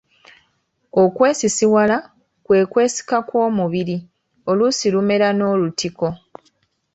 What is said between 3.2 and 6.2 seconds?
kw’omubiri oluusi lumera n’olutiko.